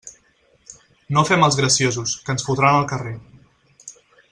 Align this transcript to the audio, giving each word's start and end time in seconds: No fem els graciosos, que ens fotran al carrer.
No 1.17 1.23
fem 1.27 1.45
els 1.49 1.59
graciosos, 1.59 2.15
que 2.25 2.35
ens 2.37 2.47
fotran 2.49 2.79
al 2.79 2.89
carrer. 2.95 3.15